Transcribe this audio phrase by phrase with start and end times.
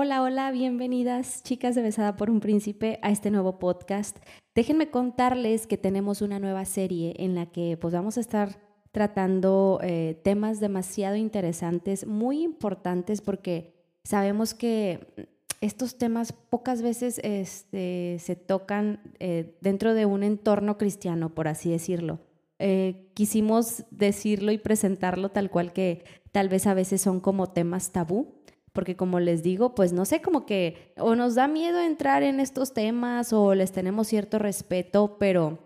[0.00, 4.16] Hola, hola, bienvenidas chicas de Besada por un Príncipe a este nuevo podcast.
[4.54, 8.60] Déjenme contarles que tenemos una nueva serie en la que pues vamos a estar
[8.92, 13.74] tratando eh, temas demasiado interesantes, muy importantes porque
[14.04, 21.34] sabemos que estos temas pocas veces este, se tocan eh, dentro de un entorno cristiano,
[21.34, 22.20] por así decirlo.
[22.60, 27.90] Eh, quisimos decirlo y presentarlo tal cual que tal vez a veces son como temas
[27.90, 28.37] tabú,
[28.78, 32.38] porque como les digo, pues no sé, como que o nos da miedo entrar en
[32.38, 35.58] estos temas o les tenemos cierto respeto, pero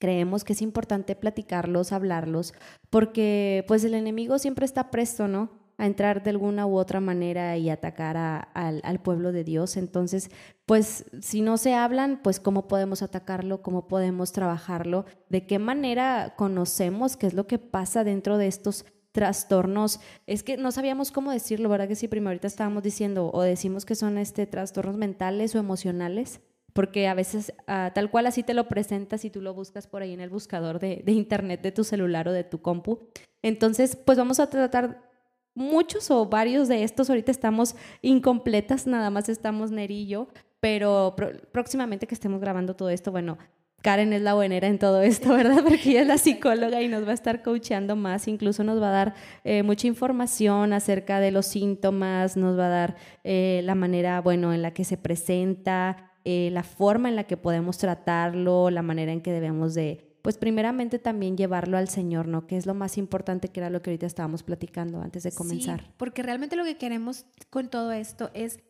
[0.00, 2.52] creemos que es importante platicarlos, hablarlos,
[2.90, 5.50] porque pues el enemigo siempre está presto, ¿no?
[5.78, 9.76] A entrar de alguna u otra manera y atacar al, pueblo de Dios.
[9.76, 10.28] Entonces,
[10.66, 16.34] pues si no se hablan, pues cómo podemos atacarlo, cómo podemos trabajarlo, de qué manera
[16.36, 21.30] conocemos qué es lo que pasa dentro de estos trastornos, es que no sabíamos cómo
[21.30, 21.88] decirlo, ¿verdad?
[21.88, 26.40] Que sí, primero ahorita estábamos diciendo o decimos que son este, trastornos mentales o emocionales,
[26.72, 30.02] porque a veces ah, tal cual así te lo presentas y tú lo buscas por
[30.02, 33.00] ahí en el buscador de, de internet de tu celular o de tu compu.
[33.42, 35.12] Entonces, pues vamos a tratar
[35.54, 37.10] muchos o varios de estos.
[37.10, 40.28] Ahorita estamos incompletas, nada más estamos Nerillo,
[40.60, 41.14] pero
[41.52, 43.36] próximamente que estemos grabando todo esto, bueno,
[43.82, 45.62] Karen es la buenera en todo esto, ¿verdad?
[45.62, 48.88] Porque ella es la psicóloga y nos va a estar coachando más, incluso nos va
[48.88, 53.74] a dar eh, mucha información acerca de los síntomas, nos va a dar eh, la
[53.74, 58.70] manera, bueno, en la que se presenta, eh, la forma en la que podemos tratarlo,
[58.70, 62.46] la manera en que debemos de, pues primeramente también llevarlo al Señor, ¿no?
[62.46, 65.80] Que es lo más importante que era lo que ahorita estábamos platicando antes de comenzar.
[65.80, 68.60] Sí, porque realmente lo que queremos con todo esto es,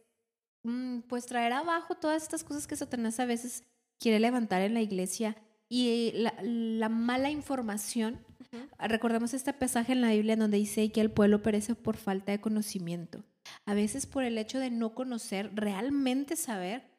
[0.62, 3.64] mm, pues traer abajo todas estas cosas que Satanás a veces
[4.02, 5.36] quiere levantar en la iglesia
[5.68, 8.20] y la, mala información.
[8.78, 12.40] Recordemos este pasaje en la Biblia donde dice que el pueblo perece por falta de
[12.40, 13.24] conocimiento.
[13.64, 16.91] A veces por el hecho de no conocer, realmente saber,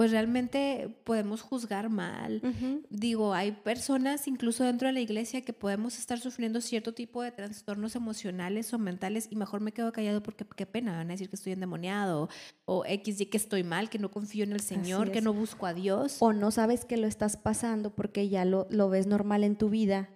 [0.00, 2.40] pues realmente podemos juzgar mal.
[2.88, 7.32] Digo, hay personas incluso dentro de la iglesia que podemos estar sufriendo cierto tipo de
[7.32, 11.28] trastornos emocionales o mentales y mejor me quedo callado porque qué pena, van a decir
[11.28, 12.30] que estoy endemoniado
[12.64, 15.66] o X y que estoy mal, que no confío en el Señor, que no busco
[15.66, 16.16] a Dios.
[16.20, 19.68] O no sabes que lo estás pasando porque ya lo, lo ves normal en tu
[19.68, 20.08] vida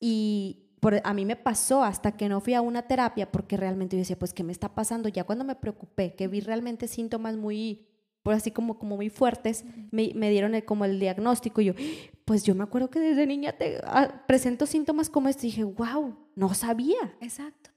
[0.00, 0.72] y
[1.04, 4.18] a mí me pasó hasta que no fui a una terapia porque realmente yo decía,
[4.18, 5.08] pues, ¿qué me está pasando?
[5.08, 7.93] Ya cuando me preocupé, que vi realmente síntomas muy
[8.24, 11.74] por así como, como muy fuertes, me, dieron como el diagnóstico y yo,
[12.24, 15.64] pues yo me acuerdo que desde niña te ah, presento síntomas como este y dije,
[15.64, 17.16] wow, no sabía.
[17.20, 17.70] Exacto.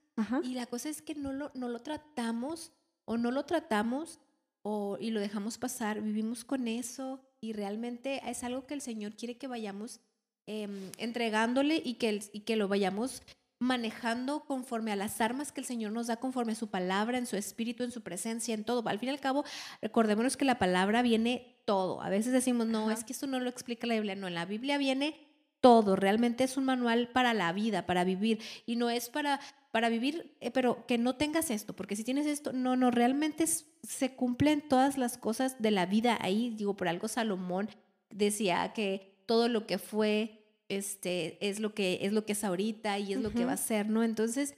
[0.44, 2.72] Y la cosa es que no lo, no lo tratamos
[3.04, 4.22] o no lo tratamos
[4.62, 9.16] o, y lo dejamos pasar, vivimos con eso y realmente es algo que el Señor
[9.16, 10.00] quiere que vayamos
[10.46, 13.22] em, entregándole y que, y que lo vayamos
[13.60, 17.26] manejando conforme a las armas que el Señor nos da, conforme a su palabra, en
[17.26, 18.88] su espíritu, en su presencia, en todo.
[18.88, 19.44] Al fin y al cabo,
[19.82, 22.02] recordémonos que la palabra viene todo.
[22.02, 24.16] A veces decimos, no, es que esto no lo explica la Biblia.
[24.16, 25.28] No, en la Biblia viene
[25.60, 25.96] todo.
[25.96, 28.40] Realmente es un manual para la vida, para vivir.
[28.66, 29.40] Y no es para,
[29.72, 33.46] para vivir, eh, pero que no tengas esto, porque si tienes esto, no, no, realmente
[33.48, 36.54] se cumplen todas las cosas de la vida ahí.
[36.56, 37.70] Digo, por algo Salomón
[38.10, 43.00] decía que todo lo que fue este, es lo que es lo que es ahorita
[43.00, 44.04] y es lo que va a ser, ¿no?
[44.04, 44.56] Entonces,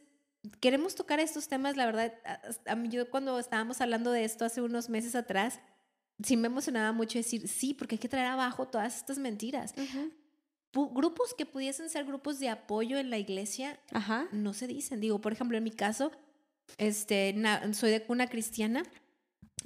[0.59, 2.14] queremos tocar estos temas, la verdad,
[2.66, 5.59] a, mí yo cuando estábamos hablando de esto hace unos meses atrás,
[6.24, 9.74] sí me emocionaba mucho decir, sí, porque hay que traer abajo todas estas mentiras.
[10.72, 13.80] Grupos que pudiesen ser grupos de apoyo en la iglesia,
[14.31, 15.00] no se dicen.
[15.00, 16.12] Digo, por ejemplo, en mi caso,
[16.78, 17.36] este,
[17.74, 18.84] soy de cuna cristiana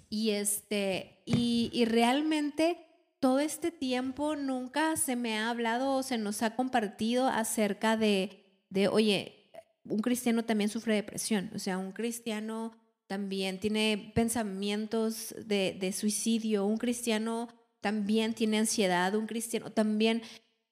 [0.09, 2.82] y, este, y, y realmente
[3.23, 8.43] todo este tiempo nunca se me ha hablado o se nos ha compartido acerca de,
[8.69, 9.49] de, oye,
[9.85, 12.73] un cristiano también sufre depresión, o sea, un cristiano
[13.07, 17.47] también tiene pensamientos de, de suicidio, un cristiano
[17.79, 20.21] también tiene ansiedad, un cristiano también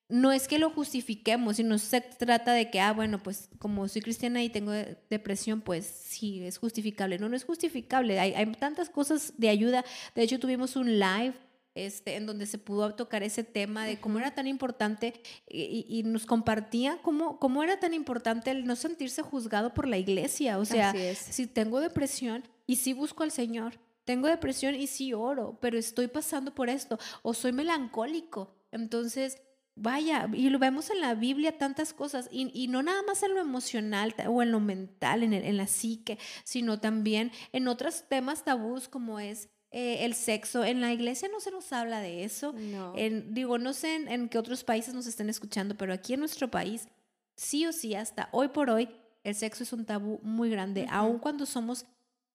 [0.10, 4.02] no es que lo justifiquemos, sino se trata de que, ah, bueno, pues como soy
[4.02, 4.74] cristiana y tengo
[5.10, 7.18] depresión, pues sí, es justificable.
[7.18, 8.20] No, no es justificable.
[8.20, 9.86] Hay, hay tantas cosas de ayuda.
[10.14, 11.34] De hecho, tuvimos un live
[11.76, 16.26] este, en donde se pudo tocar ese tema de cómo era tan importante y, nos
[16.26, 20.58] compartía cómo, cómo era tan importante el no sentirse juzgado por la iglesia.
[20.58, 25.58] O sea, si tengo depresión y si busco al Señor, tengo depresión y sí oro,
[25.62, 28.56] pero estoy pasando por esto, o soy melancólico.
[28.72, 29.38] Entonces,
[29.76, 33.40] vaya, y lo vemos en la Biblia tantas cosas, y, no nada más en lo
[33.40, 38.90] emocional o en lo mental, en, en la psique, sino también en otros temas tabús
[38.90, 40.64] como es eh, el sexo.
[40.64, 42.54] En la iglesia no se nos habla de eso.
[42.96, 46.50] En, digo, no sé en, qué otros países nos estén escuchando, pero aquí en nuestro
[46.50, 46.88] país,
[47.36, 48.90] sí o sí, hasta hoy por hoy,
[49.24, 51.86] el sexo es un tabú muy grande, aun cuando somos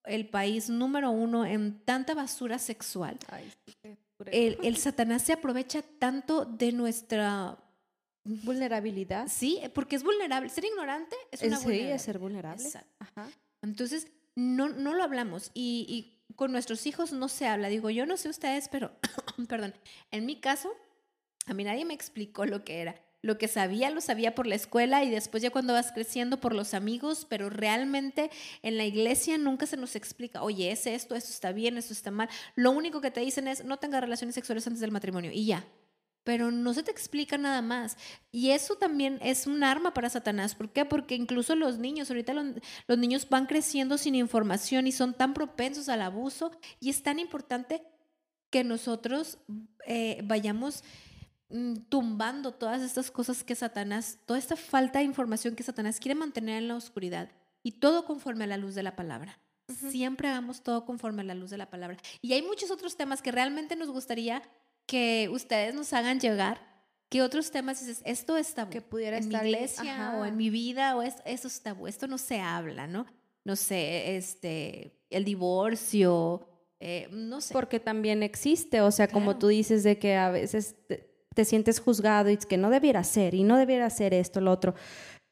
[0.05, 3.19] el país número uno en tanta basura sexual,
[4.31, 7.57] el, el Satanás se aprovecha tanto de nuestra
[8.23, 9.27] vulnerabilidad.
[9.29, 10.49] Sí, porque es vulnerable.
[10.49, 12.63] Ser ignorante es una sí, es ser vulnerable.
[12.99, 13.29] Ajá.
[13.61, 17.69] Entonces, no, no lo hablamos y, y, con nuestros hijos no se habla.
[17.69, 18.91] Digo, yo no sé ustedes, pero,
[19.47, 19.73] perdón,
[20.11, 20.71] en mi caso,
[21.45, 23.01] a mí nadie me explicó lo que era.
[23.23, 26.53] Lo que sabía lo sabía por la escuela y después ya cuando vas creciendo por
[26.53, 28.29] los amigos, pero realmente
[28.61, 32.11] en la iglesia nunca se nos explica, oye, es esto, esto está bien, esto está
[32.11, 32.29] mal.
[32.55, 35.65] Lo único que te dicen es no tengas relaciones sexuales antes del matrimonio y ya
[36.27, 37.95] pero no se te explica nada más.
[38.33, 40.55] Y eso también es un arma para Satanás.
[40.55, 40.83] ¿Por qué?
[40.83, 45.87] Porque incluso los niños, ahorita los, niños van creciendo sin información y son tan propensos
[45.87, 46.51] al abuso
[46.81, 47.81] y es tan importante
[48.49, 49.37] que nosotros
[49.85, 50.83] eh, vayamos
[51.47, 56.15] mm, tumbando todas estas cosas que Satanás, toda esta falta de información que Satanás quiere
[56.15, 57.31] mantener en la oscuridad
[57.63, 59.39] y todo conforme a la luz de la palabra.
[59.69, 61.97] Siempre hagamos todo conforme a la luz de la palabra.
[62.21, 64.43] Y hay muchos otros temas que realmente nos gustaría
[64.87, 66.65] que ustedes nos hagan llegar.
[67.09, 68.01] ¿Qué otros temas dices?
[68.05, 71.47] Esto está que pudiera en estar mi iglesia o en mi vida o esto, eso
[71.47, 73.05] está esto no se habla, ¿no?
[73.45, 76.49] No sé, este, el divorcio,
[76.79, 77.53] eh, no sé.
[77.53, 82.29] Porque también existe, o sea, como tú dices de que a veces te, sientes juzgado
[82.29, 84.75] y es que no debiera ser y no debiera ser esto, lo otro.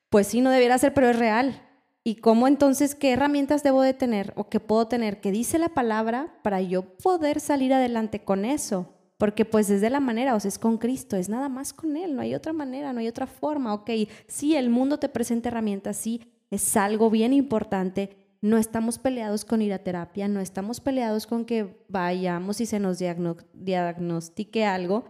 [0.09, 1.61] Pues sí, no debiera ser, pero es real.
[2.03, 5.69] ¿Y cómo entonces qué herramientas debo de tener o qué puedo tener que dice la
[5.69, 8.94] palabra para yo poder salir adelante con eso?
[9.17, 11.95] Porque pues es de la manera, o sea, es con Cristo, es nada más con
[11.95, 13.89] Él, no hay otra manera, no hay otra forma, ok,
[14.27, 19.61] sí, el mundo te presenta herramientas, sí, es algo bien importante, no estamos peleados con
[19.61, 25.05] ir a terapia, no estamos peleados con que vayamos y se nos diagnostique algo,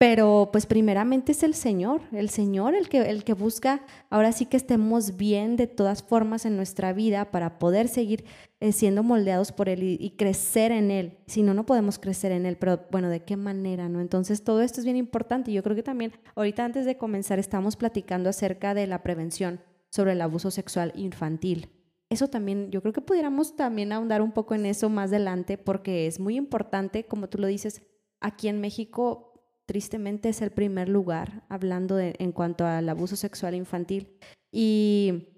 [0.00, 4.46] pero pues primeramente es el Señor, el Señor el que, el que busca ahora sí
[4.46, 8.24] que estemos bien de todas formas en nuestra vida para poder seguir
[8.60, 11.18] eh, siendo moldeados por Él y, crecer en Él.
[11.26, 13.90] Si no, no podemos crecer en Él, pero bueno, ¿de qué manera?
[13.90, 14.00] no?
[14.00, 15.52] Entonces todo esto es bien importante.
[15.52, 19.60] Yo creo que también ahorita antes de comenzar estamos platicando acerca de la prevención
[19.90, 21.68] sobre el abuso sexual infantil.
[22.08, 26.06] Eso también, yo creo que pudiéramos también ahondar un poco en eso más adelante porque
[26.06, 27.82] es muy importante, como tú lo dices,
[28.18, 29.29] aquí en México
[29.70, 34.08] tristemente es el primer lugar hablando en cuanto al abuso sexual infantil.
[34.50, 35.28] Y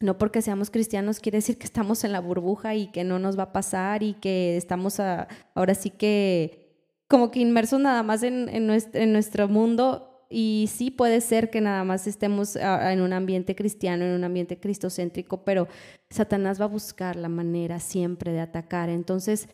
[0.00, 3.38] no porque seamos cristianos quiere decir que estamos en la burbuja y que no nos
[3.38, 6.74] va a pasar y que estamos ahora sí que
[7.06, 11.60] como que inmersos nada más en, nuestro, en nuestro mundo y sí puede ser que
[11.60, 15.68] nada más estemos en un ambiente cristiano, en un ambiente cristocéntrico, pero
[16.10, 18.88] Satanás va a buscar la manera siempre de atacar.
[18.88, 19.48] Entonces,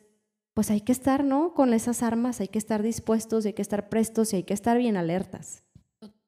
[0.54, 1.52] pues hay que estar, ¿no?
[1.52, 4.78] Con esas armas, hay que estar dispuestos, hay que estar prestos y hay que estar
[4.78, 5.64] bien alertas.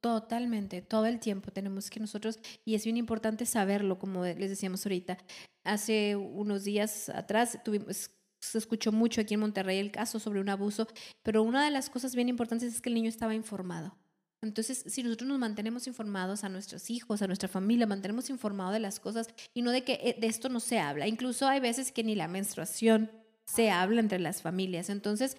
[0.00, 4.84] Totalmente, todo el tiempo tenemos que nosotros, y es bien importante saberlo, como les decíamos
[4.84, 5.18] ahorita.
[5.64, 10.48] Hace unos días atrás tuvimos, se escuchó mucho aquí en Monterrey el caso sobre un
[10.48, 10.86] abuso,
[11.22, 13.96] pero una de las cosas bien importantes es que el niño estaba informado.
[14.42, 18.80] Entonces, si nosotros nos mantenemos informados a nuestros hijos, a nuestra familia, mantenemos informados de
[18.80, 21.08] las cosas y no de que eh, de esto no se habla.
[21.08, 23.10] Incluso hay veces que ni la menstruación
[23.46, 24.90] se habla entre las familias.
[24.90, 25.36] Entonces,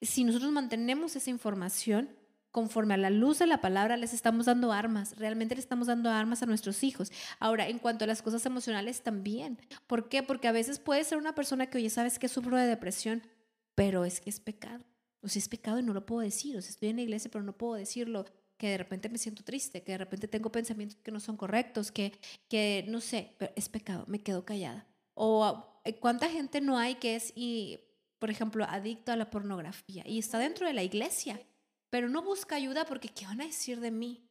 [0.00, 2.10] si nosotros mantenemos esa información,
[2.56, 6.10] conforme a la luz de la palabra, les estamos dando armas, realmente le estamos dando
[6.10, 7.12] armas a nuestros hijos.
[7.38, 9.58] Ahora, en cuanto a las cosas emocionales, también.
[9.86, 10.22] ¿Por qué?
[10.22, 13.22] Porque a veces puede ser una persona que, oye, sabes que sufro de depresión,
[13.74, 14.84] pero es que es pecado.
[15.20, 16.56] O sea, es pecado y no lo puedo decir.
[16.56, 18.24] O sea, estoy en la iglesia, pero no puedo decirlo.
[18.56, 21.92] Que de repente me siento triste, que de repente tengo pensamientos que no son correctos,
[21.92, 24.86] que, que no sé, pero es pecado, me quedo callada.
[25.16, 27.78] O eh, ¿Cuánta gente no hay que es, y,
[28.18, 31.40] por ejemplo, adicto a la pornografía y está dentro de la iglesia,
[31.90, 34.28] pero no busca ayuda porque ¿qué van a decir de mí?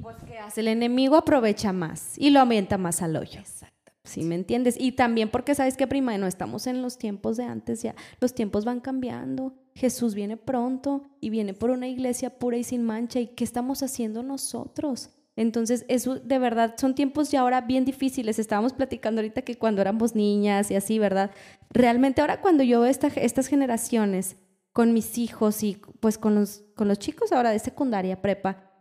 [0.00, 3.40] Pues que hace el enemigo aprovecha más y lo aumenta más al hoyo.
[3.40, 3.92] Exacto.
[4.04, 4.76] ¿Sí me entiendes?
[4.78, 8.34] Y también porque sabes que prima, no estamos en los tiempos de antes ya, los
[8.34, 9.54] tiempos van cambiando.
[9.74, 13.18] Jesús viene pronto y viene por una iglesia pura y sin mancha.
[13.18, 15.10] ¿Y qué estamos haciendo nosotros?
[15.36, 18.38] Entonces, eso de verdad son tiempos ya ahora bien difíciles.
[18.38, 21.30] Estábamos platicando ahorita que cuando éramos niñas y así, ¿verdad?
[21.70, 24.36] Realmente ahora cuando yo veo estas generaciones
[24.72, 28.72] con mis hijos y pues con los, con los chicos ahora de secundaria, prepa,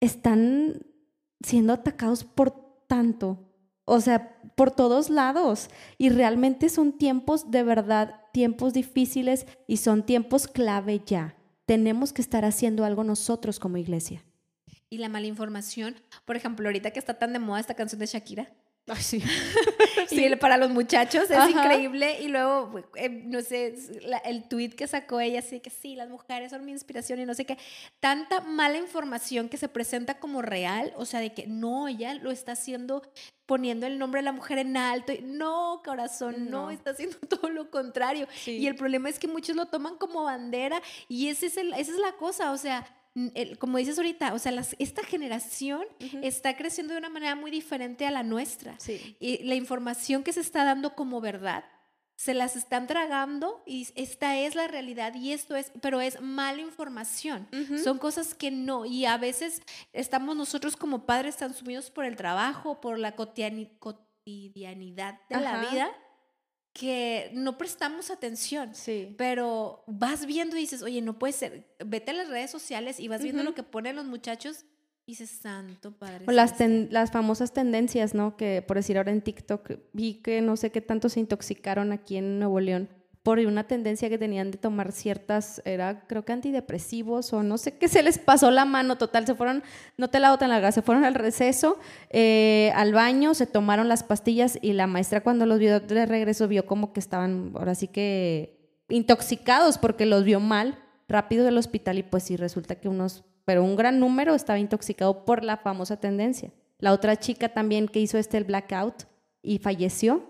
[0.00, 0.86] están
[1.42, 2.50] siendo atacados por
[2.86, 3.50] tanto,
[3.86, 5.70] o sea, por todos lados.
[5.96, 11.36] Y realmente son tiempos de verdad, tiempos difíciles y son tiempos clave ya.
[11.64, 14.22] Tenemos que estar haciendo algo nosotros como iglesia
[14.90, 15.96] y la mala información.
[16.24, 18.52] Por ejemplo, ahorita que está tan de moda esta canción de Shakira,
[18.98, 19.22] sí.
[20.08, 20.36] sí.
[20.36, 22.20] para los muchachos es increíble.
[22.20, 23.74] Y luego, eh, no sé,
[24.24, 27.34] el tweet que sacó ella, así que sí, las mujeres son mi inspiración y no
[27.34, 27.58] sé qué.
[28.00, 32.30] Tanta mala información que se presenta como real, o sea, de que no, ella lo
[32.30, 33.02] está haciendo
[33.46, 35.12] poniendo el nombre de la mujer en alto.
[35.22, 38.28] No, corazón, no, está haciendo todo lo contrario.
[38.46, 41.92] Y el problema es que muchos lo toman como bandera y ese es el, esa
[41.92, 42.86] es la cosa, o sea
[43.58, 45.84] como dices ahorita, o sea, esta generación
[46.22, 48.76] está creciendo de una manera muy diferente a la nuestra.
[49.18, 51.64] Y la información que se está dando como verdad,
[52.16, 56.60] se las están tragando y esta es la realidad y esto es, pero es mala
[56.60, 57.48] información.
[57.82, 59.62] Son cosas que no, y a veces
[59.94, 65.90] estamos nosotros como padres tan sumidos por el trabajo, por la cotidianidad de la vida
[66.72, 68.74] que no prestamos atención.
[68.74, 69.14] Sí.
[69.18, 71.66] Pero vas viendo y dices, oye, no puede ser.
[71.84, 74.64] Vete a las redes sociales y vas viendo lo que ponen los muchachos
[75.06, 76.24] y dices, santo padre.
[76.28, 78.36] O las, las famosas tendencias, ¿no?
[78.36, 82.16] Que por decir ahora en TikTok vi que no sé qué tanto se intoxicaron aquí
[82.16, 82.88] en Nuevo León
[83.22, 87.76] por una tendencia que tenían de tomar ciertas, era creo que antidepresivos o no sé
[87.76, 89.62] qué se les pasó la mano total, se fueron,
[89.98, 93.88] no te la hago tan larga, se fueron al receso, eh, al baño, se tomaron
[93.88, 97.74] las pastillas y la maestra cuando los vio de regreso vio como que estaban ahora
[97.74, 98.58] sí que
[98.88, 103.62] intoxicados porque los vio mal rápido del hospital y pues sí resulta que unos, pero
[103.62, 106.52] un gran número estaba intoxicado por la famosa tendencia.
[106.78, 109.04] La otra chica también que hizo este el blackout
[109.42, 110.24] y falleció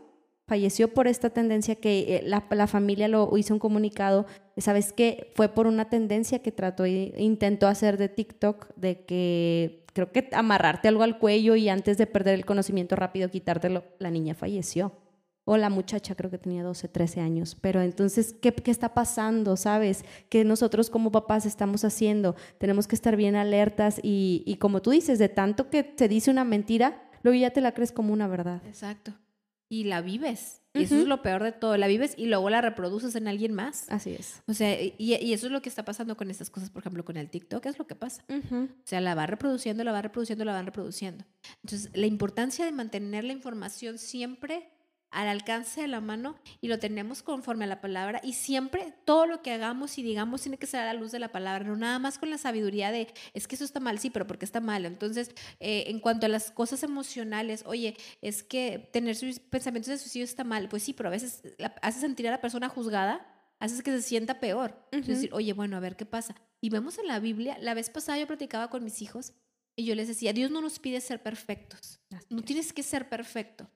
[0.50, 4.26] falleció por esta tendencia que eh, la, familia lo hizo un comunicado,
[4.57, 5.30] ¿sabes qué?
[5.37, 10.28] Fue por una tendencia que trató e intentó hacer de TikTok, de que creo que
[10.33, 14.90] amarrarte algo al cuello y antes de perder el conocimiento rápido quitártelo, la niña falleció.
[15.45, 17.57] O la muchacha creo que tenía 12, 13 años.
[17.61, 19.57] Pero entonces, ¿qué, qué está pasando?
[19.57, 20.04] ¿Sabes?
[20.28, 22.35] Que nosotros como papás estamos haciendo?
[22.59, 26.28] Tenemos que estar bien alertas y, y como tú dices, de tanto que te dice
[26.28, 28.61] una mentira, luego ya te la crees como una verdad.
[28.66, 29.12] Exacto
[29.70, 30.60] y la vives.
[30.74, 33.54] Y eso es lo peor de todo, la vives y luego la reproduces en alguien
[33.54, 33.86] más.
[33.88, 34.42] Así es.
[34.46, 37.16] O sea, y, eso es lo que está pasando con estas cosas, por ejemplo, con
[37.16, 38.24] el TikTok, es lo que pasa.
[38.28, 41.24] O sea, la va reproduciendo, la va reproduciendo, la van reproduciendo.
[41.64, 44.70] Entonces, la importancia de mantener la información siempre
[45.10, 49.26] al alcance de la mano y lo tenemos conforme a la palabra y siempre todo
[49.26, 51.76] lo que hagamos y digamos tiene que ser a la luz de la palabra, no
[51.76, 54.60] nada más con la sabiduría de es que eso está mal, sí, pero porque está
[54.60, 54.86] mal.
[54.86, 59.98] Entonces, eh, en cuanto a las cosas emocionales, oye, es que tener sus pensamientos de
[59.98, 61.42] suicidio está mal, pues sí, pero a veces
[61.82, 63.26] hace sentir a la persona juzgada,
[63.58, 64.86] haces que se sienta peor.
[64.92, 66.34] Es decir, oye, bueno, a ver qué pasa.
[66.60, 69.32] Y vemos en la Biblia, la vez pasada yo platicaba con mis hijos
[69.76, 73.70] y yo les decía, Dios no nos pide ser perfectos, no tienes que ser perfecto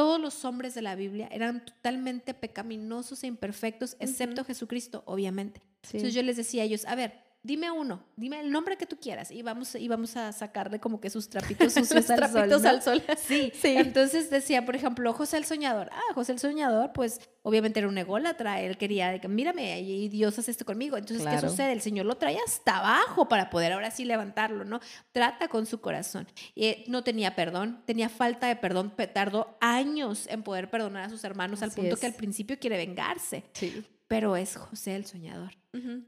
[0.00, 5.60] todos los hombres de la Biblia eran totalmente pecaminosos e imperfectos, excepto Jesucristo, obviamente.
[5.84, 8.98] Entonces yo les decía a ellos, a ver, dime uno, dime el nombre que tú
[8.98, 12.82] quieras y vamos, y vamos a sacarle como que sus trapitos sucios al trapitos al
[12.82, 13.02] sol.
[13.16, 13.76] Sí, sí.
[13.76, 15.88] Entonces decía, por ejemplo, José el Soñador.
[15.92, 20.50] Ah, José el Soñador, pues obviamente era un ególatra, él quería, mírame, y Dios hace
[20.50, 20.96] esto conmigo.
[20.96, 21.72] Entonces, ¿qué sucede?
[21.72, 24.80] El Señor lo trae hasta abajo para poder ahora sí levantarlo, ¿no?
[25.12, 26.26] Trata con su corazón.
[26.54, 31.24] Y no tenía perdón, tenía falta de perdón, tardó años en poder perdonar a sus
[31.24, 33.44] hermanos al punto que al principio quiere vengarse.
[33.52, 35.52] Sí pero es José el soñador.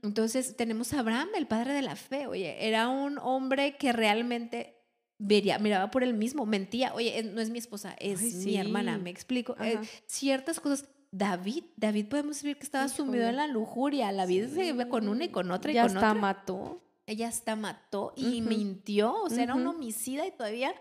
[0.02, 2.26] Entonces tenemos a Abraham, el padre de la fe.
[2.26, 4.76] Oye, era un hombre que realmente
[5.18, 6.92] vería, miraba por él mismo, mentía.
[6.94, 9.54] Oye, no es mi esposa, es mi hermana, me explico.
[9.60, 10.88] Eh, ciertas cosas.
[11.12, 14.10] David, David podemos ver que estaba sumido en la lujuria.
[14.10, 16.08] La vida se iba con una y con otra y con otra.
[16.10, 16.82] hasta mató.
[17.06, 19.14] Ella hasta mató y mintió.
[19.22, 20.74] O sea, era un homicida y todavía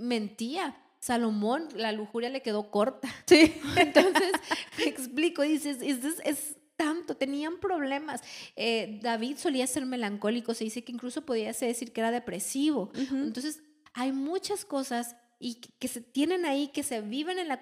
[0.00, 0.76] mentía.
[1.06, 3.08] Salomón, la lujuria le quedó corta.
[3.26, 3.54] Sí.
[3.76, 4.32] Entonces,
[4.76, 8.22] me explico, dices, es, es, tanto, tenían problemas.
[8.56, 12.90] Eh, David solía ser melancólico, se dice que incluso podía decir que era depresivo.
[12.94, 13.62] Entonces,
[13.94, 17.60] hay muchas cosas y que, se tienen ahí, que se viven en la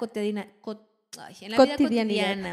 [1.14, 2.50] cotidiana, en la vida cotidiana,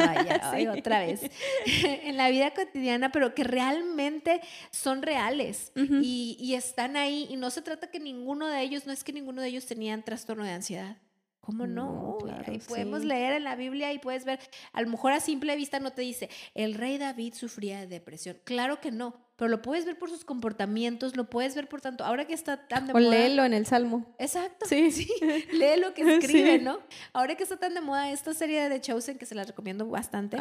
[0.52, 1.22] vaya, otra vez,
[1.66, 4.42] en la vida cotidiana, pero que realmente
[4.72, 7.28] son reales y, y, están ahí.
[7.30, 10.04] Y no se trata que ninguno de ellos, no es que ninguno de ellos tenían
[10.04, 10.98] trastorno de ansiedad.
[11.42, 12.20] ¿Cómo no?
[12.68, 14.40] podemos leer en la Biblia y puedes ver,
[14.74, 18.38] a lo mejor a simple vista no te dice, el rey David sufría de depresión.
[18.44, 22.04] Claro que no, pero lo puedes ver por sus comportamientos, lo puedes ver por tanto,
[22.04, 24.06] ahora que está tan de o léelo en el Salmo.
[24.20, 24.68] Exacto.
[24.68, 24.92] Sí.
[24.92, 25.12] sí.
[25.52, 26.80] Lee lo que escribe, ¿no?
[27.12, 30.38] Ahora que está tan de moda esta serie de Chosen, que se la recomiendo bastante,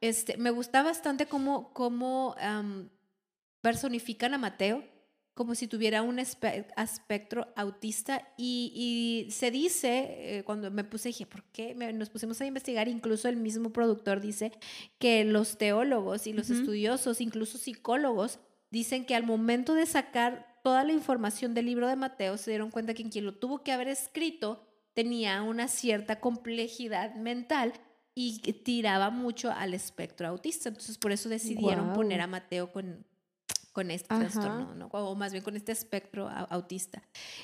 [0.00, 2.36] Este, me gusta bastante cómo, cómo
[3.62, 4.84] personifican a Mateo
[5.36, 11.44] como si tuviera un espectro autista y, se dice, eh, cuando me puse, dije, ¿por
[11.52, 11.74] qué?
[11.74, 14.50] nos pusimos a investigar, incluso el mismo productor dice
[14.98, 18.38] que los teólogos y los estudiosos, incluso psicólogos,
[18.70, 22.70] dicen que al momento de sacar toda la información del libro de Mateo, se dieron
[22.70, 27.74] cuenta que quien lo tuvo que haber escrito tenía una cierta complejidad mental
[28.14, 30.70] y tiraba mucho al espectro autista.
[30.70, 33.04] Entonces, por eso decidieron poner a Mateo con,
[33.76, 34.86] con este trastorno, ¿no?
[34.86, 37.02] o más bien con este espectro autista.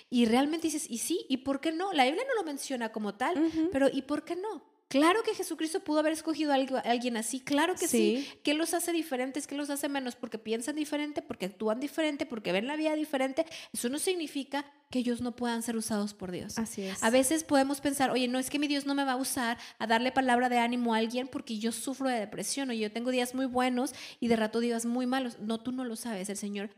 [0.09, 1.93] Y realmente dices, y sí, ¿y por qué no?
[1.93, 3.35] La Biblia no lo menciona como tal,
[3.71, 4.63] pero ¿y por qué no?
[5.01, 8.29] Claro que Jesucristo pudo haber escogido a alguien así, claro que sí.
[8.43, 9.47] ¿Qué los hace diferentes?
[9.47, 10.17] ¿Qué los hace menos?
[10.17, 13.47] Porque piensan diferente, porque actúan diferente, porque ven la vida diferente.
[13.73, 16.59] Eso no significa que ellos no puedan ser usados por Dios.
[16.59, 17.03] Así es.
[17.03, 19.59] A veces podemos pensar, oye, no es que mi Dios no me va a usar
[19.79, 23.11] a darle palabra de ánimo a alguien porque yo sufro de depresión o yo tengo
[23.11, 25.39] días muy buenos y de rato días muy malos.
[25.41, 26.29] No, tú no lo sabes.
[26.29, 26.71] El Señor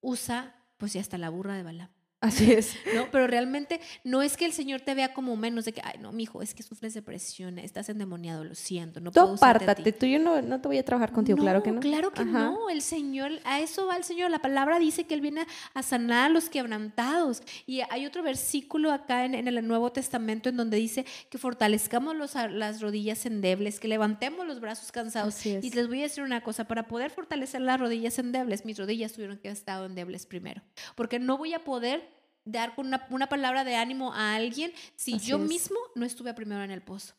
[0.00, 1.97] usa, pues ya hasta la burra de Balaam.
[2.20, 2.74] Así es.
[2.96, 3.08] ¿No?
[3.12, 6.10] Pero realmente no es que el Señor te vea como menos de que, ay, no,
[6.10, 10.42] mijo, es que sufres depresión, estás endemoniado, lo siento, no tú apártate, tú yo no,
[10.42, 11.80] no te voy a trabajar contigo, claro que no.
[11.80, 15.20] Claro que no, el Señor, a eso va el Señor, la palabra dice que Él
[15.20, 17.42] viene a sanar a los quebrantados.
[17.66, 22.34] Y hay otro versículo acá en, el Nuevo Testamento en donde dice que fortalezcamos los,
[22.34, 25.46] las rodillas endebles, que levantemos los brazos cansados.
[25.46, 29.12] Y les voy a decir una cosa, para poder fortalecer las rodillas endebles, mis rodillas
[29.12, 30.62] tuvieron que haber estado endebles primero,
[30.96, 32.07] porque no voy a poder
[32.50, 36.70] dar una, una palabra de ánimo a alguien si yo mismo no estuve primero en
[36.70, 37.14] el pozo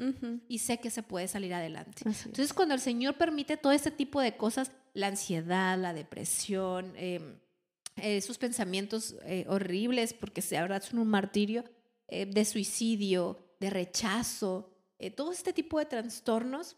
[0.47, 2.01] y sé que se puede salir adelante.
[2.05, 7.37] Entonces, cuando el Señor permite todo este tipo de cosas, la ansiedad, la depresión, em,
[7.97, 11.63] esos pensamientos eh, horribles, porque se verdad son un martirio,
[12.07, 16.75] eh, de suicidio, de rechazo, eh, todo este tipo de trastornos,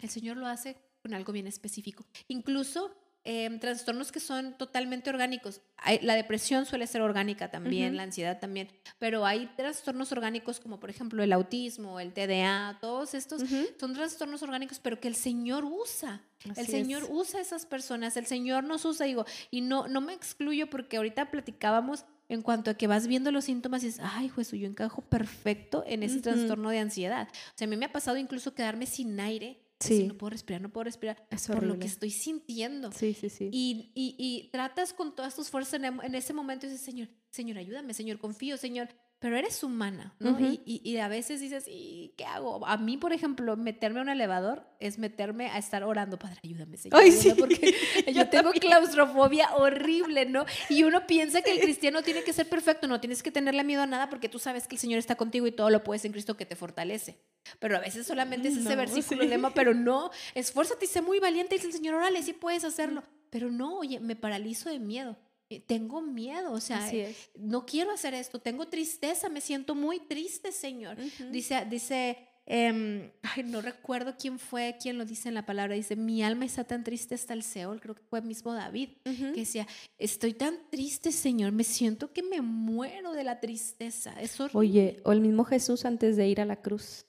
[0.00, 2.06] el Señor lo hace con algo bien específico.
[2.28, 2.94] Incluso
[3.30, 5.60] Em, trastornos que son totalmente orgánicos.
[6.00, 10.88] la depresión suele ser orgánica también, la ansiedad también, pero hay trastornos orgánicos como por
[10.88, 13.42] ejemplo el autismo, el TDA, todos estos
[13.78, 16.22] son trastornos orgánicos, pero que el Señor usa.
[16.56, 20.14] el Señor usa a esas personas, el Señor nos usa, digo, y no, no me
[20.14, 24.30] excluyo porque ahorita platicábamos en cuanto a que vas viendo los síntomas y dices, ay,
[24.30, 27.28] juez, yo encajo perfecto en ese trastorno de ansiedad.
[27.28, 30.08] O sea, a mí me ha pasado incluso quedarme sin aire Sí.
[30.08, 32.90] no puedo respirar, no puedo respirar por lo que estoy sintiendo.
[32.92, 33.48] Sí, sí, sí.
[33.52, 37.08] Y, y, y tratas con todas tus fuerzas en, en, ese momento y dices, Señor,
[37.30, 38.88] Señor, ayúdame, Señor, confío, Señor,
[39.20, 40.38] pero eres humana, ¿no?
[40.38, 42.64] y, y, a veces dices, ¿y qué hago?
[42.64, 46.76] A mí, por ejemplo, meterme a un elevador es meterme a estar orando, Padre, ayúdame,
[46.76, 47.00] Señor.
[47.00, 47.32] Ay, sí.
[47.36, 47.74] Porque
[48.14, 50.46] yo tengo claustrofobia horrible, ¿no?
[50.68, 53.82] Y uno piensa que el cristiano tiene que ser perfecto, no tienes que tenerle miedo
[53.82, 56.12] a nada porque tú sabes que el Señor está contigo y todo lo puedes en
[56.12, 57.18] Cristo que te fortalece.
[57.58, 61.56] Pero a veces solamente es ese versículo lema, pero no, esfuérzate y sé muy valiente,
[61.56, 63.02] dice el Señor, órale, sí puedes hacerlo.
[63.30, 65.16] Pero no, oye, me paralizo de miedo.
[65.50, 66.92] Eh, tengo miedo, o sea,
[67.38, 70.98] no quiero hacer esto, tengo tristeza, me siento muy triste, Señor.
[71.30, 75.96] Dice, dice, em, ay, no recuerdo quién fue quien lo dice en la palabra, dice,
[75.96, 79.66] mi alma está tan triste hasta el Seol, creo que fue mismo David, que decía,
[79.96, 84.20] estoy tan triste, Señor, me siento que me muero de la tristeza.
[84.20, 87.06] Es Oye, o el mismo Jesús antes de ir a la cruz.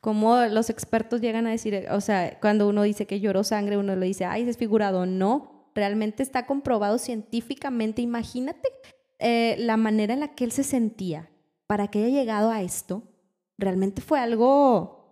[0.00, 3.96] Como los expertos llegan a decir, o sea, cuando uno dice que lloró sangre, uno
[3.96, 5.06] le dice, ay, es figurado.
[5.06, 8.02] No, realmente está comprobado científicamente.
[8.02, 8.68] Imagínate
[9.18, 11.30] eh, la manera en la que él se sentía
[11.66, 13.02] para que haya llegado a esto.
[13.58, 15.02] Realmente fue algo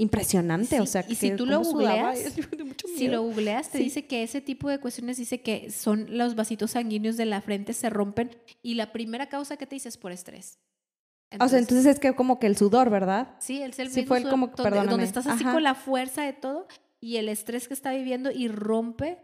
[0.00, 2.18] impresionante, o sea, y si tú lo googleas,
[2.96, 6.70] si lo googleas te dice que ese tipo de cuestiones dice que son los vasitos
[6.70, 8.30] sanguíneos de la frente se rompen
[8.62, 10.58] y la primera causa que te dice es por estrés.
[11.38, 13.36] o sea, entonces es que como que el sudor, ¿verdad?
[13.40, 16.66] Sí, el, sí fue como, donde, donde estás así con la fuerza de todo
[16.98, 19.18] y el estrés que está viviendo y rompe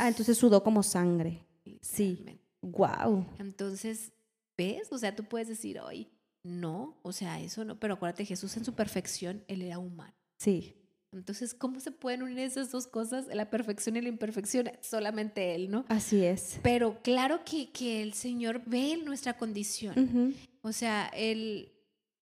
[0.00, 1.46] Ah, entonces sudó como sangre.
[1.80, 2.24] Sí.
[2.62, 3.26] Wow.
[3.38, 4.12] Entonces,
[4.56, 4.88] ¿ves?
[4.90, 6.08] O sea, tú puedes decir, hoy
[6.42, 10.14] no, o sea, eso no, pero acuérdate, Jesús en su perfección, él era humano.
[10.38, 10.74] Sí.
[11.12, 14.70] Entonces, ¿cómo se pueden unir esas dos cosas, la perfección y la imperfección?
[14.82, 15.86] Solamente Él, ¿no?
[15.88, 16.60] Así es.
[16.62, 20.34] Pero claro que, que el Señor ve nuestra condición.
[20.60, 21.72] O sea, Él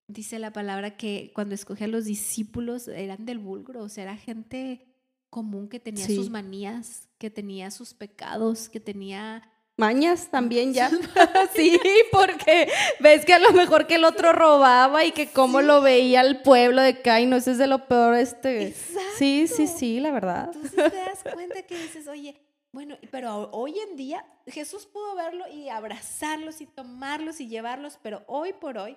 [0.07, 4.17] dice la palabra que cuando escoge a los discípulos eran del vulgro, o sea, era
[4.17, 4.87] gente
[5.31, 9.43] común que tenía sus manías, que tenía sus pecados, que tenía
[9.77, 10.91] mañas también ya.
[11.55, 11.79] sí,
[12.11, 16.23] porque ves que a lo mejor que el otro robaba y que cómo lo veía
[16.23, 18.75] el pueblo de no ese es de lo peor este.
[19.17, 20.51] Sí, sí, sí, la verdad.
[20.53, 22.41] Entonces te das cuenta que dices, oye,
[22.73, 28.23] bueno, pero hoy en día Jesús pudo verlo y abrazarlos y tomarlos y llevarlos, pero
[28.27, 28.97] hoy por hoy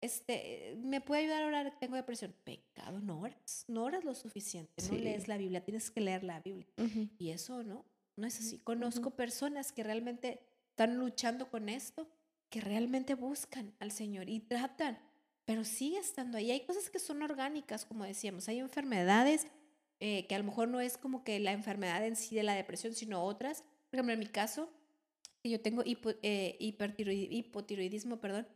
[0.00, 1.78] este, ¿me puede ayudar a orar?
[1.78, 2.34] Tengo depresión.
[2.44, 6.40] Pecado, no oras, no oras lo suficiente, no lees la Biblia, tienes que leer la
[6.40, 6.66] Biblia.
[7.18, 7.84] Y eso no,
[8.16, 8.58] no es así.
[8.58, 12.08] Conozco personas que realmente están luchando con esto,
[12.50, 14.98] que realmente buscan al Señor y tratan,
[15.44, 16.50] pero sigue estando ahí.
[16.50, 19.46] Hay cosas que son orgánicas, como decíamos, hay enfermedades
[20.00, 22.54] eh, que a lo mejor no es como que la enfermedad en sí de la
[22.54, 23.62] depresión, sino otras.
[23.90, 24.70] Por ejemplo, en mi caso,
[25.42, 28.46] yo tengo hipo, eh, hipotiroidismo, perdón,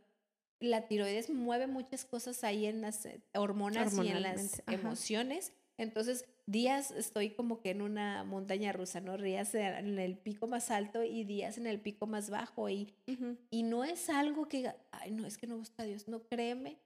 [0.59, 5.53] la tiroides mueve muchas cosas ahí en las eh, hormonas y en las emociones.
[5.77, 9.17] Entonces, días estoy como que en una montaña rusa, ¿no?
[9.17, 12.69] Días en el pico más alto y días en el pico más bajo.
[12.69, 12.93] Y,
[13.49, 16.07] y no es algo que, ay, no, es que no gusta a Dios.
[16.07, 16.77] No, créeme,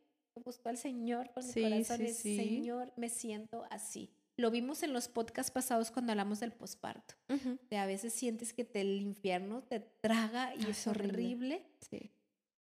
[0.44, 2.08] busco al Señor con mi corazón.
[2.08, 4.10] Señor, me siento así.
[4.38, 7.16] Lo vimos en los podcasts pasados cuando hablamos del posparto.
[7.70, 11.66] De a veces sientes que te, el infierno te traga y es, horrible.
[11.90, 12.12] Sí.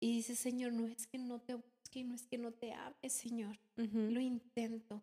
[0.02, 3.10] Y dices, Señor, no es que no te busque, no es que no te ame,
[3.10, 3.60] Señor.
[3.78, 5.02] Lo intento,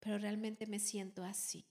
[0.00, 1.64] pero realmente me siento así.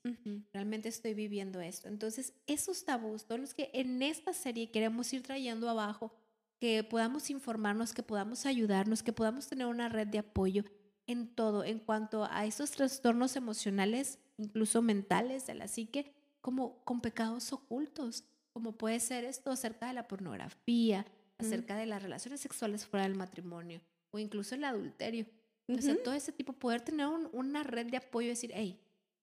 [0.51, 1.87] Realmente estoy viviendo esto.
[1.87, 6.11] Entonces, esos tabús, todos los que en esta serie queremos ir trayendo abajo,
[6.59, 10.63] que podamos informarnos, que podamos ayudarnos, que podamos tener una red de apoyo
[11.05, 17.01] en todo, en cuanto a esos trastornos emocionales, incluso mentales de la psique, como con
[17.01, 21.05] pecados ocultos, como puede ser esto acerca de la pornografía,
[21.37, 25.25] acerca de las relaciones sexuales fuera del matrimonio o incluso el adulterio.
[25.67, 28.79] O sea, todo ese tipo, poder tener una red de apoyo y decir, hey,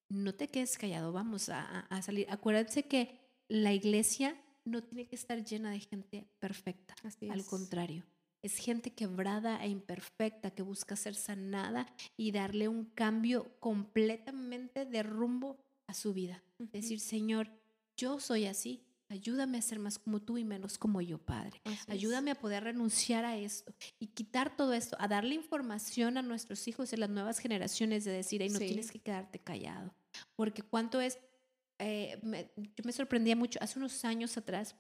[0.09, 2.27] no te quedes callado, vamos a, a, salir.
[2.31, 6.95] Acuérdense que la iglesia no tiene que estar llena de gente perfecta,
[7.31, 8.05] al contrario.
[8.43, 15.03] Es gente quebrada e imperfecta que busca ser sanada y darle un cambio completamente de
[15.03, 16.43] rumbo a su vida.
[16.59, 17.51] Decir, Señor,
[17.97, 21.61] yo soy así, Ayúdame a ser más como tú y menos como yo, Padre.
[21.89, 26.69] Ayúdame a poder renunciar a esto y quitar todo esto, a darle información a nuestros
[26.69, 29.93] hijos y a las nuevas generaciones de decir, no tienes que quedarte callado.
[30.37, 31.19] Porque cuánto es,
[31.81, 32.21] eh,
[32.57, 34.77] yo me sorprendía mucho, hace unos años atrás,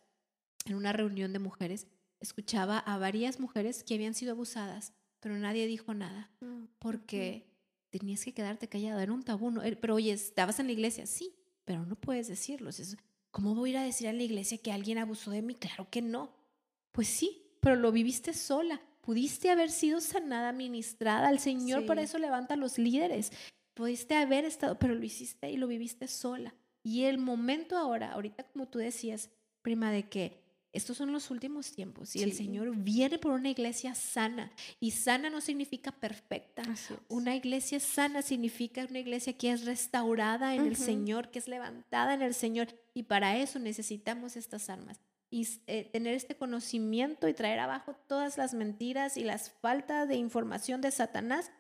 [0.64, 1.88] en una reunión de mujeres,
[2.20, 7.50] escuchaba a varias mujeres que habían sido abusadas, pero nadie dijo nada, mm, porque
[7.90, 9.52] tenías que quedarte callado, era un tabú.
[9.80, 11.06] Pero oye, ¿estabas en la iglesia?
[11.06, 12.70] Sí, pero no puedes decirlo.
[13.30, 15.54] ¿Cómo voy a ir a decir a la iglesia que alguien abusó de mí?
[15.54, 16.30] Claro que no.
[16.92, 18.80] Pues sí, pero lo viviste sola.
[19.00, 21.30] Pudiste haber sido sanada, ministrada.
[21.30, 23.32] El Señor por eso levanta a los líderes.
[23.74, 26.54] Pudiste haber estado, pero lo hiciste y lo viviste sola.
[26.82, 29.30] Y el momento ahora, ahorita como tú decías,
[29.62, 30.40] prima, de que
[30.72, 34.52] estos son los últimos tiempos y el Señor viene por una iglesia sana.
[34.78, 36.62] Y sana no significa perfecta.
[37.08, 42.14] Una iglesia sana significa una iglesia que es restaurada en el Señor, que es levantada
[42.14, 42.68] en el Señor.
[42.94, 45.00] Y para eso necesitamos estas armas.
[45.28, 50.16] Y eh, tener este conocimiento y traer abajo todas las mentiras y las faltas de
[50.16, 51.50] información de Satanás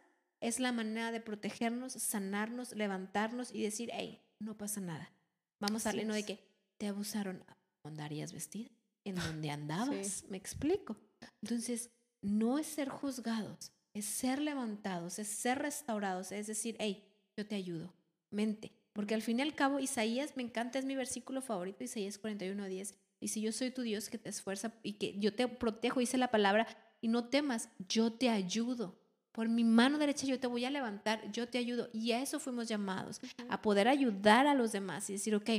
[0.40, 5.12] es la manera de protegernos, sanarnos, levantarnos y decir, hey, no pasa nada.
[5.60, 6.38] Vamos a darle, no de que
[6.78, 7.44] te abusaron,
[7.84, 8.70] ¿andarías vestida?
[9.04, 10.24] En donde andabas.
[10.28, 10.96] ¿Me explico?
[11.42, 11.90] Entonces,
[12.22, 17.04] no es ser juzgados, es ser levantados, es ser restaurados, es decir, hey,
[17.36, 17.94] yo te ayudo,
[18.30, 18.72] mente.
[18.92, 22.94] Porque al fin y al cabo, Isaías, me encanta, es mi versículo favorito, Isaías 41.10.
[23.20, 26.18] Y si yo soy tu Dios que te esfuerza y que yo te protejo, dice
[26.18, 26.66] la palabra,
[27.00, 28.98] y no temas, yo te ayudo.
[29.32, 31.88] Por mi mano derecha yo te voy a levantar, yo te ayudo.
[31.92, 35.50] Y a eso fuimos llamados, a poder ayudar a los demás y decir, ok,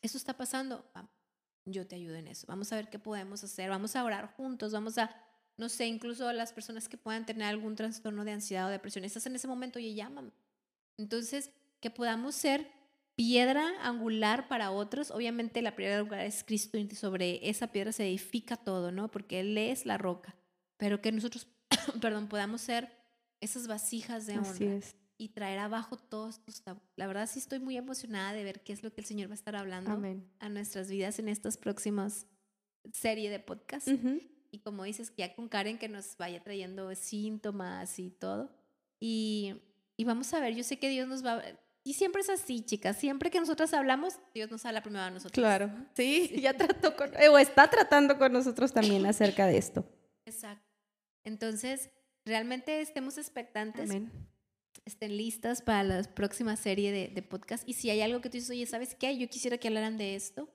[0.00, 0.90] eso está pasando,
[1.72, 2.46] yo te ayudo en eso.
[2.46, 5.14] Vamos a ver qué podemos hacer, vamos a orar juntos, vamos a,
[5.56, 9.26] no sé, incluso las personas que puedan tener algún trastorno de ansiedad o depresión, estás
[9.26, 10.32] en ese momento y llaman.
[10.96, 11.50] Entonces,
[11.80, 12.70] que podamos ser
[13.18, 15.10] piedra angular para otros.
[15.10, 19.10] Obviamente la piedra angular es Cristo y sobre esa piedra se edifica todo, ¿no?
[19.10, 20.36] Porque Él es la roca.
[20.76, 21.48] Pero que nosotros,
[22.00, 22.92] perdón, podamos ser
[23.40, 24.80] esas vasijas de honra
[25.18, 26.62] y traer abajo todos estos
[26.96, 29.32] La verdad sí estoy muy emocionada de ver qué es lo que el Señor va
[29.32, 30.00] a estar hablando
[30.38, 32.26] a nuestras vidas en estas próximas
[32.92, 33.88] serie de podcast.
[34.50, 38.50] Y como dices, ya con Karen que nos vaya trayendo síntomas y todo.
[39.00, 39.60] Y,
[39.96, 41.42] y vamos a ver, yo sé que Dios nos va a...
[41.84, 42.96] Y siempre es así, chicas.
[42.96, 45.32] Siempre que nosotros hablamos, Dios nos habla primero a nosotros.
[45.32, 49.84] Claro, sí, ya trató con, o está tratando con nosotros también acerca de esto.
[50.24, 50.64] Exacto.
[51.24, 51.90] Entonces,
[52.24, 53.90] realmente estemos expectantes.
[53.90, 54.10] Amén
[54.84, 57.68] estén listas para la próxima serie de, de podcast.
[57.68, 59.16] Y si hay algo que tú dices, oye, ¿sabes qué?
[59.16, 60.48] Yo quisiera que hablaran de esto.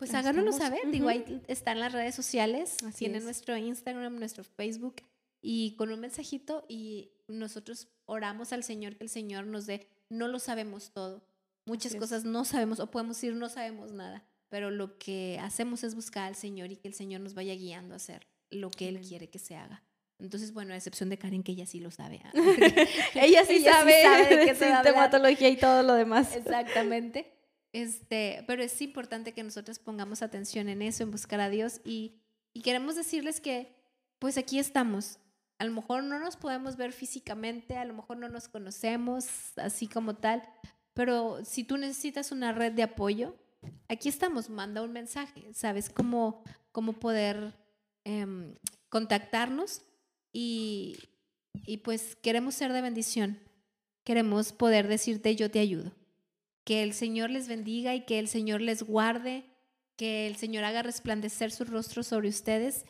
[0.00, 0.80] Pues háganoslo saber.
[0.90, 2.78] Digo, ahí están las redes sociales.
[2.96, 5.02] tienen nuestro Instagram, nuestro Facebook.
[5.42, 9.88] Y con un mensajito y nosotros oramos al Señor que el Señor nos dé.
[10.08, 11.22] No lo sabemos todo.
[11.66, 14.24] Muchas cosas no sabemos o podemos decir no sabemos nada.
[14.48, 17.92] Pero lo que hacemos es buscar al Señor y que el Señor nos vaya guiando
[17.92, 19.84] a hacer lo que Él quiere que se haga.
[20.20, 22.20] Entonces, bueno, a excepción de Karen, que ella sí lo sabe.
[22.24, 22.32] ¿ah?
[23.14, 23.92] ella sí sabe,
[24.28, 26.34] de qué sintomatología y todo lo demás.
[26.34, 27.32] Exactamente.
[27.72, 32.20] Este, pero es importante que nosotros pongamos atención en eso, en buscar a Dios y,
[32.52, 33.74] y queremos decirles que,
[34.18, 35.18] pues aquí estamos.
[35.58, 39.86] A lo mejor no nos podemos ver físicamente, a lo mejor no nos conocemos así
[39.86, 40.42] como tal,
[40.94, 43.36] pero si tú necesitas una red de apoyo,
[43.88, 47.54] aquí estamos, manda un mensaje, ¿sabes cómo, cómo poder
[48.04, 48.54] em,
[48.88, 49.82] contactarnos?
[50.32, 50.96] Y,
[51.66, 53.38] y pues queremos ser de bendición.
[54.04, 55.92] Queremos poder decirte yo te ayudo.
[56.64, 59.44] Que el Señor les bendiga y que el Señor les guarde,
[59.96, 62.84] que el Señor haga resplandecer su rostro sobre ustedes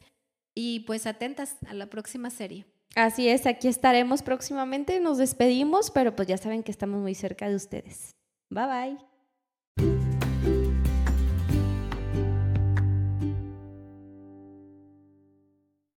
[0.54, 2.66] y pues atentas a la próxima serie.
[2.96, 7.48] Así es, aquí estaremos próximamente, nos despedimos, pero pues ya saben que estamos muy cerca
[7.48, 8.16] de ustedes.
[8.50, 9.09] Bye bye.